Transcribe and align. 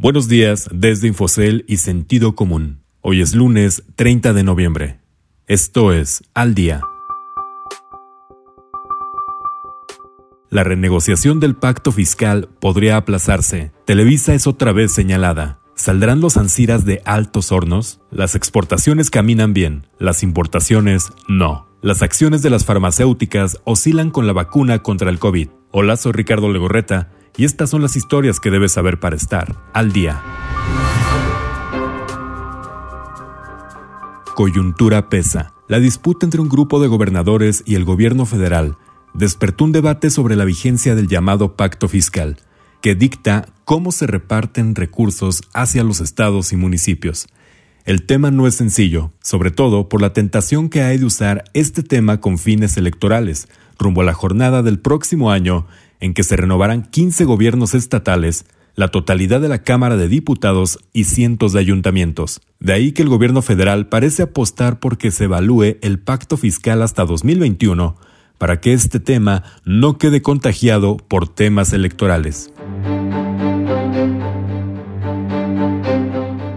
Buenos 0.00 0.28
días 0.28 0.68
desde 0.72 1.08
Infocel 1.08 1.64
y 1.66 1.78
Sentido 1.78 2.36
Común. 2.36 2.84
Hoy 3.00 3.20
es 3.20 3.34
lunes 3.34 3.82
30 3.96 4.32
de 4.32 4.44
noviembre. 4.44 5.00
Esto 5.48 5.92
es 5.92 6.22
Al 6.34 6.54
Día. 6.54 6.82
La 10.50 10.62
renegociación 10.62 11.40
del 11.40 11.56
pacto 11.56 11.90
fiscal 11.90 12.48
podría 12.60 12.96
aplazarse. 12.96 13.72
Televisa 13.86 14.34
es 14.34 14.46
otra 14.46 14.70
vez 14.70 14.92
señalada. 14.92 15.58
¿Saldrán 15.74 16.20
los 16.20 16.36
ansiras 16.36 16.84
de 16.84 17.02
altos 17.04 17.50
hornos? 17.50 18.00
Las 18.12 18.36
exportaciones 18.36 19.10
caminan 19.10 19.52
bien, 19.52 19.88
las 19.98 20.22
importaciones 20.22 21.10
no. 21.26 21.66
Las 21.82 22.02
acciones 22.02 22.42
de 22.42 22.50
las 22.50 22.64
farmacéuticas 22.64 23.58
oscilan 23.64 24.12
con 24.12 24.28
la 24.28 24.32
vacuna 24.32 24.78
contra 24.78 25.10
el 25.10 25.18
COVID. 25.18 25.48
Hola, 25.72 25.96
soy 25.96 26.12
Ricardo 26.12 26.52
Legorreta 26.52 27.17
y 27.38 27.44
estas 27.44 27.70
son 27.70 27.80
las 27.80 27.96
historias 27.96 28.40
que 28.40 28.50
debes 28.50 28.72
saber 28.72 29.00
para 29.00 29.16
estar 29.16 29.56
al 29.72 29.92
día. 29.92 30.20
Coyuntura 34.34 35.08
pesa. 35.08 35.54
La 35.68 35.78
disputa 35.78 36.26
entre 36.26 36.40
un 36.40 36.48
grupo 36.48 36.80
de 36.80 36.88
gobernadores 36.88 37.62
y 37.64 37.76
el 37.76 37.84
gobierno 37.84 38.26
federal 38.26 38.76
despertó 39.14 39.64
un 39.64 39.72
debate 39.72 40.10
sobre 40.10 40.34
la 40.34 40.44
vigencia 40.44 40.94
del 40.94 41.08
llamado 41.08 41.56
pacto 41.56 41.88
fiscal, 41.88 42.38
que 42.82 42.94
dicta 42.94 43.46
cómo 43.64 43.92
se 43.92 44.06
reparten 44.06 44.74
recursos 44.74 45.42
hacia 45.54 45.84
los 45.84 46.00
estados 46.00 46.52
y 46.52 46.56
municipios. 46.56 47.28
El 47.84 48.04
tema 48.04 48.30
no 48.30 48.46
es 48.46 48.56
sencillo, 48.56 49.12
sobre 49.22 49.50
todo 49.50 49.88
por 49.88 50.02
la 50.02 50.12
tentación 50.12 50.68
que 50.68 50.82
hay 50.82 50.98
de 50.98 51.06
usar 51.06 51.44
este 51.54 51.82
tema 51.82 52.20
con 52.20 52.38
fines 52.38 52.76
electorales, 52.76 53.48
rumbo 53.78 54.00
a 54.00 54.04
la 54.04 54.12
jornada 54.12 54.62
del 54.62 54.80
próximo 54.80 55.30
año 55.30 55.66
en 56.00 56.14
que 56.14 56.22
se 56.22 56.36
renovarán 56.36 56.82
15 56.82 57.24
gobiernos 57.24 57.74
estatales, 57.74 58.44
la 58.74 58.88
totalidad 58.88 59.40
de 59.40 59.48
la 59.48 59.62
Cámara 59.62 59.96
de 59.96 60.08
Diputados 60.08 60.78
y 60.92 61.04
cientos 61.04 61.52
de 61.52 61.60
ayuntamientos. 61.60 62.40
De 62.60 62.72
ahí 62.72 62.92
que 62.92 63.02
el 63.02 63.08
gobierno 63.08 63.42
federal 63.42 63.88
parece 63.88 64.22
apostar 64.22 64.78
por 64.78 64.98
que 64.98 65.10
se 65.10 65.24
evalúe 65.24 65.78
el 65.82 65.98
pacto 65.98 66.36
fiscal 66.36 66.82
hasta 66.82 67.04
2021 67.04 67.96
para 68.38 68.60
que 68.60 68.72
este 68.72 69.00
tema 69.00 69.42
no 69.64 69.98
quede 69.98 70.22
contagiado 70.22 70.96
por 70.96 71.28
temas 71.28 71.72
electorales. 71.72 72.52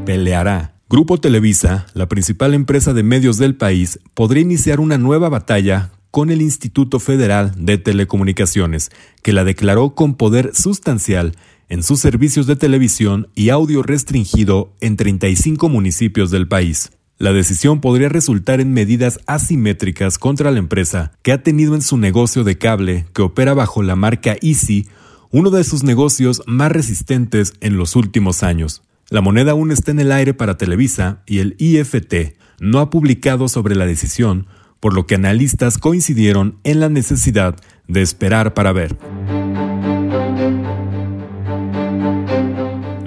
Peleará. 0.06 0.76
Grupo 0.90 1.20
Televisa, 1.20 1.88
la 1.94 2.08
principal 2.08 2.54
empresa 2.54 2.94
de 2.94 3.02
medios 3.02 3.38
del 3.38 3.56
país, 3.56 4.00
podría 4.14 4.42
iniciar 4.42 4.80
una 4.80 4.98
nueva 4.98 5.30
batalla 5.30 5.92
con 6.12 6.30
el 6.30 6.42
Instituto 6.42 7.00
Federal 7.00 7.54
de 7.58 7.78
Telecomunicaciones, 7.78 8.92
que 9.24 9.34
la 9.34 9.44
declaró 9.44 9.96
con 9.96 10.16
poder 10.16 10.52
sustancial 10.54 11.36
en 11.70 11.84
sus 11.84 12.02
servicios 12.02 12.48
de 12.48 12.58
televisión 12.58 13.30
y 13.34 13.50
audio 13.50 13.82
restringido 13.82 14.74
en 14.82 14.98
35 14.98 15.70
municipios 15.70 16.30
del 16.30 16.48
país. 16.48 16.92
La 17.18 17.32
decisión 17.32 17.82
podría 17.82 18.10
resultar 18.10 18.60
en 18.60 18.74
medidas 18.74 19.20
asimétricas 19.26 20.18
contra 20.18 20.52
la 20.52 20.60
empresa, 20.60 21.14
que 21.22 21.32
ha 21.32 21.44
tenido 21.44 21.76
en 21.76 21.82
su 21.82 21.98
negocio 21.98 22.44
de 22.44 22.58
cable, 22.58 23.06
que 23.14 23.22
opera 23.22 23.54
bajo 23.54 23.84
la 23.84 23.96
marca 23.96 24.36
Easy, 24.42 24.88
uno 25.30 25.50
de 25.50 25.64
sus 25.64 25.84
negocios 25.84 26.42
más 26.46 26.72
resistentes 26.72 27.54
en 27.62 27.78
los 27.78 27.96
últimos 27.96 28.44
años. 28.44 28.82
La 29.10 29.22
moneda 29.22 29.52
aún 29.52 29.72
está 29.72 29.92
en 29.92 30.00
el 30.00 30.12
aire 30.12 30.34
para 30.34 30.58
Televisa 30.58 31.22
y 31.26 31.40
el 31.40 31.56
IFT 31.58 32.36
no 32.60 32.80
ha 32.80 32.90
publicado 32.90 33.48
sobre 33.48 33.76
la 33.76 33.86
decisión, 33.86 34.48
por 34.82 34.94
lo 34.94 35.06
que 35.08 35.16
analistas 35.16 35.78
coincidieron 35.78 36.58
en 36.66 36.82
la 36.82 36.90
necesidad 36.90 37.56
de 37.88 38.02
esperar 38.02 38.54
para 38.54 38.74
ver. 38.74 38.98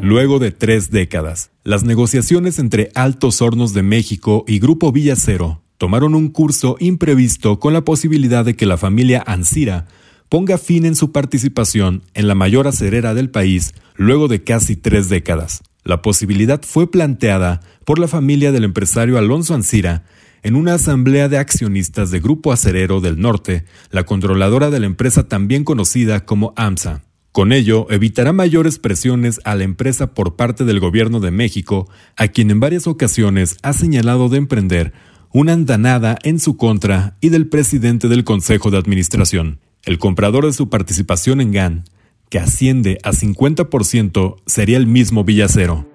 Luego 0.01 0.39
de 0.39 0.51
tres 0.51 0.91
décadas, 0.91 1.51
las 1.65 1.83
negociaciones 1.83 2.59
entre 2.59 2.91
Altos 2.95 3.43
Hornos 3.43 3.75
de 3.75 3.83
México 3.83 4.45
y 4.47 4.59
Grupo 4.59 4.93
Villacero 4.93 5.63
tomaron 5.79 6.15
un 6.15 6.29
curso 6.29 6.77
imprevisto 6.79 7.59
con 7.59 7.73
la 7.73 7.85
posibilidad 7.85 8.45
de 8.45 8.55
que 8.55 8.67
la 8.67 8.77
familia 8.77 9.25
Ansira 9.27 9.87
ponga 10.29 10.59
fin 10.59 10.85
en 10.85 10.95
su 10.95 11.11
participación 11.11 12.03
en 12.15 12.29
la 12.29 12.35
mayor 12.35 12.69
acerera 12.69 13.15
del 13.15 13.31
país 13.31 13.75
luego 13.97 14.29
de 14.29 14.45
casi 14.45 14.77
tres 14.77 15.09
décadas. 15.09 15.63
La 15.85 16.03
posibilidad 16.03 16.63
fue 16.63 16.91
planteada 16.91 17.61
por 17.85 17.99
la 17.99 18.09
familia 18.09 18.53
del 18.53 18.65
empresario 18.65 19.19
Alonso 19.19 19.55
Ansira 19.55 20.05
en 20.45 20.57
una 20.57 20.75
asamblea 20.75 21.29
de 21.29 21.39
accionistas 21.39 22.11
de 22.11 22.21
Grupo 22.21 22.53
Acerero 22.53 23.01
del 23.01 23.19
Norte, 23.19 23.65
la 23.91 24.05
controladora 24.05 24.71
de 24.71 24.79
la 24.79 24.87
empresa 24.87 25.27
también 25.27 25.65
conocida 25.65 26.27
como 26.27 26.53
AMSA. 26.57 27.03
Con 27.33 27.51
ello, 27.51 27.87
evitará 27.91 28.33
mayores 28.35 28.79
presiones 28.79 29.41
a 29.45 29.57
la 29.57 29.65
empresa 29.65 30.13
por 30.13 30.37
parte 30.37 30.67
del 30.67 30.81
gobierno 30.81 31.19
de 31.19 31.31
México, 31.31 31.89
a 32.17 32.29
quien 32.29 32.51
en 32.51 32.61
varias 32.61 32.87
ocasiones 32.87 33.57
ha 33.63 33.73
señalado 33.73 34.29
de 34.29 34.37
emprender 34.37 34.93
una 35.33 35.55
andanada 35.55 36.19
en 36.23 36.39
su 36.39 36.59
contra 36.59 37.17
y 37.23 37.31
del 37.31 37.49
presidente 37.49 38.09
del 38.09 38.23
Consejo 38.23 38.71
de 38.71 38.77
Administración. 38.77 39.61
El 39.83 39.99
comprador 39.99 40.45
de 40.45 40.53
su 40.53 40.69
participación 40.69 41.41
en 41.41 41.53
GAN, 41.53 41.85
que 42.29 42.39
asciende 42.39 42.99
a 43.03 43.13
50%, 43.13 44.37
sería 44.47 44.77
el 44.77 44.87
mismo 44.87 45.25
Villacero. 45.25 45.89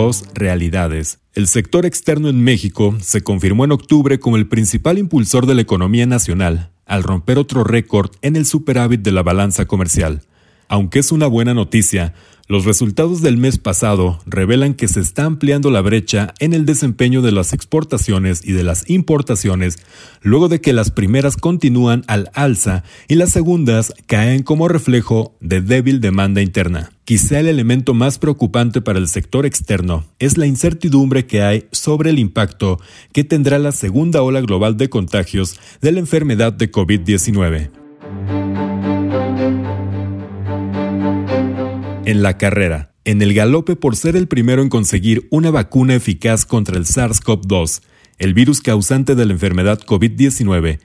Dos 0.00 0.26
realidades. 0.32 1.18
El 1.34 1.48
sector 1.48 1.84
externo 1.84 2.28
en 2.28 2.44
México 2.44 2.96
se 3.00 3.22
confirmó 3.22 3.64
en 3.64 3.72
octubre 3.72 4.20
como 4.20 4.36
el 4.36 4.46
principal 4.46 4.96
impulsor 4.96 5.44
de 5.44 5.56
la 5.56 5.62
economía 5.62 6.06
nacional, 6.06 6.70
al 6.86 7.02
romper 7.02 7.36
otro 7.36 7.64
récord 7.64 8.12
en 8.22 8.36
el 8.36 8.46
superávit 8.46 9.00
de 9.00 9.10
la 9.10 9.24
balanza 9.24 9.66
comercial. 9.66 10.22
Aunque 10.68 10.98
es 10.98 11.12
una 11.12 11.26
buena 11.26 11.54
noticia, 11.54 12.14
los 12.48 12.64
resultados 12.64 13.20
del 13.20 13.36
mes 13.36 13.58
pasado 13.58 14.20
revelan 14.24 14.72
que 14.72 14.88
se 14.88 15.00
está 15.00 15.26
ampliando 15.26 15.70
la 15.70 15.82
brecha 15.82 16.32
en 16.38 16.54
el 16.54 16.64
desempeño 16.64 17.20
de 17.20 17.30
las 17.30 17.52
exportaciones 17.52 18.42
y 18.42 18.52
de 18.52 18.62
las 18.62 18.88
importaciones, 18.88 19.76
luego 20.22 20.48
de 20.48 20.62
que 20.62 20.72
las 20.72 20.90
primeras 20.90 21.36
continúan 21.36 22.04
al 22.06 22.30
alza 22.32 22.84
y 23.06 23.16
las 23.16 23.32
segundas 23.32 23.92
caen 24.06 24.42
como 24.42 24.66
reflejo 24.66 25.36
de 25.40 25.60
débil 25.60 26.00
demanda 26.00 26.40
interna. 26.40 26.90
Quizá 27.04 27.38
el 27.38 27.48
elemento 27.48 27.92
más 27.92 28.18
preocupante 28.18 28.80
para 28.80 28.98
el 28.98 29.08
sector 29.08 29.44
externo 29.44 30.04
es 30.18 30.38
la 30.38 30.46
incertidumbre 30.46 31.26
que 31.26 31.42
hay 31.42 31.66
sobre 31.70 32.08
el 32.08 32.18
impacto 32.18 32.80
que 33.12 33.24
tendrá 33.24 33.58
la 33.58 33.72
segunda 33.72 34.22
ola 34.22 34.40
global 34.40 34.78
de 34.78 34.88
contagios 34.88 35.60
de 35.82 35.92
la 35.92 36.00
enfermedad 36.00 36.54
de 36.54 36.72
COVID-19. 36.72 37.77
En 42.08 42.22
la 42.22 42.38
carrera, 42.38 42.94
en 43.04 43.20
el 43.20 43.34
galope 43.34 43.76
por 43.76 43.94
ser 43.94 44.16
el 44.16 44.28
primero 44.28 44.62
en 44.62 44.70
conseguir 44.70 45.28
una 45.30 45.50
vacuna 45.50 45.94
eficaz 45.94 46.46
contra 46.46 46.78
el 46.78 46.86
SARS-CoV-2, 46.86 47.82
el 48.16 48.32
virus 48.32 48.62
causante 48.62 49.14
de 49.14 49.26
la 49.26 49.34
enfermedad 49.34 49.78
COVID-19, 49.82 50.78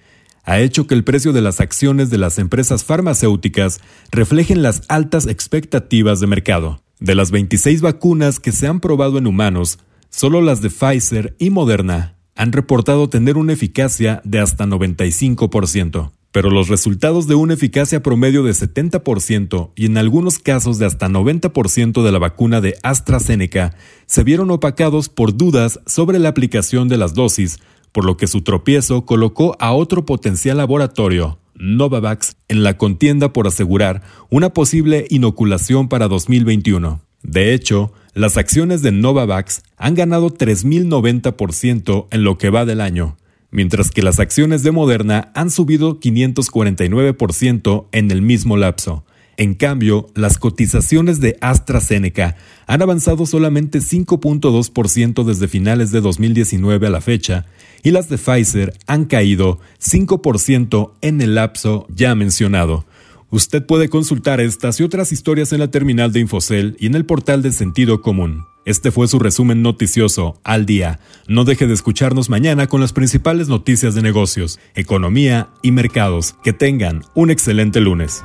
ha 0.44 0.60
hecho 0.60 0.86
que 0.86 0.96
el 0.96 1.06
precio 1.06 1.32
de 1.32 1.40
las 1.40 1.62
acciones 1.62 2.10
de 2.10 2.18
las 2.18 2.40
empresas 2.40 2.84
farmacéuticas 2.84 3.80
reflejen 4.12 4.62
las 4.62 4.82
altas 4.90 5.26
expectativas 5.26 6.20
de 6.20 6.28
mercado. 6.28 6.84
De 7.00 7.16
las 7.16 7.32
26 7.32 7.80
vacunas 7.80 8.42
que 8.42 8.52
se 8.52 8.68
han 8.68 8.82
probado 8.82 9.18
en 9.18 9.26
humanos, 9.26 9.80
solo 10.10 10.42
las 10.42 10.62
de 10.62 10.72
Pfizer 10.72 11.38
y 11.40 11.52
Moderna 11.52 12.18
han 12.36 12.52
reportado 12.52 13.08
tener 13.08 13.38
una 13.38 13.54
eficacia 13.54 14.20
de 14.26 14.40
hasta 14.40 14.66
95% 14.66 16.12
pero 16.34 16.50
los 16.50 16.68
resultados 16.68 17.28
de 17.28 17.36
una 17.36 17.54
eficacia 17.54 18.02
promedio 18.02 18.42
de 18.42 18.54
70% 18.54 19.70
y 19.76 19.86
en 19.86 19.98
algunos 20.00 20.40
casos 20.40 20.80
de 20.80 20.88
hasta 20.88 21.08
90% 21.08 22.04
de 22.04 22.12
la 22.12 22.18
vacuna 22.18 22.60
de 22.60 22.76
AstraZeneca 22.82 23.76
se 24.08 24.24
vieron 24.24 24.50
opacados 24.50 25.10
por 25.10 25.38
dudas 25.38 25.80
sobre 25.86 26.18
la 26.18 26.30
aplicación 26.30 26.90
de 26.90 26.98
las 26.98 27.14
dosis, 27.14 27.60
por 27.92 28.04
lo 28.04 28.18
que 28.18 28.26
su 28.26 28.42
tropiezo 28.42 29.06
colocó 29.06 29.56
a 29.60 29.74
otro 29.74 30.08
potencial 30.08 30.58
laboratorio, 30.58 31.38
Novavax, 31.54 32.36
en 32.48 32.64
la 32.64 32.80
contienda 32.80 33.32
por 33.32 33.46
asegurar 33.46 34.02
una 34.32 34.54
posible 34.54 35.06
inoculación 35.12 35.88
para 35.88 36.08
2021. 36.08 37.00
De 37.22 37.54
hecho, 37.54 37.94
las 38.16 38.38
acciones 38.38 38.82
de 38.82 38.92
Novavax 38.92 39.62
han 39.78 39.94
ganado 39.94 40.32
3.090% 40.32 42.08
en 42.10 42.24
lo 42.24 42.40
que 42.40 42.50
va 42.50 42.66
del 42.66 42.82
año, 42.82 43.18
mientras 43.54 43.92
que 43.92 44.02
las 44.02 44.20
acciones 44.20 44.64
de 44.64 44.72
Moderna 44.72 45.32
han 45.36 45.50
subido 45.52 46.00
549% 46.00 47.86
en 47.92 48.12
el 48.12 48.22
mismo 48.22 48.58
lapso. 48.58 49.06
En 49.38 49.54
cambio, 49.54 50.08
las 50.16 50.38
cotizaciones 50.38 51.20
de 51.20 51.38
AstraZeneca 51.42 52.36
han 52.68 52.82
avanzado 52.82 53.26
solamente 53.26 53.80
5.2% 53.80 55.24
desde 55.24 55.48
finales 55.48 55.92
de 55.92 56.02
2019 56.02 56.88
a 56.88 56.90
la 56.90 57.02
fecha 57.02 57.46
y 57.82 57.92
las 57.92 58.10
de 58.10 58.18
Pfizer 58.18 58.74
han 58.86 59.06
caído 59.06 59.60
5% 59.82 60.92
en 61.02 61.22
el 61.22 61.36
lapso 61.36 61.88
ya 61.90 62.14
mencionado. 62.16 62.86
Usted 63.30 63.66
puede 63.66 63.90
consultar 63.90 64.40
estas 64.40 64.80
y 64.80 64.84
otras 64.84 65.12
historias 65.12 65.54
en 65.54 65.60
la 65.60 65.72
terminal 65.72 66.12
de 66.12 66.20
Infocel 66.20 66.76
y 66.80 66.86
en 66.86 66.96
el 66.96 67.06
portal 67.06 67.42
de 67.42 67.52
Sentido 67.52 68.02
Común. 68.02 68.46
Este 68.66 68.92
fue 68.92 69.08
su 69.08 69.20
resumen 69.20 69.62
noticioso 69.62 70.40
al 70.44 70.66
día. 70.66 71.00
No 71.28 71.44
deje 71.44 71.68
de 71.68 71.74
escucharnos 71.74 72.30
mañana 72.30 72.68
con 72.68 72.80
las 72.80 72.94
principales 72.94 73.50
noticias 73.50 73.94
de 73.94 74.02
negocios, 74.02 74.60
economía 74.74 75.50
y 75.62 75.72
mercados. 75.72 76.36
Que 76.44 76.54
tengan 76.54 77.04
un 77.14 77.30
excelente 77.30 77.82
lunes. 77.82 78.24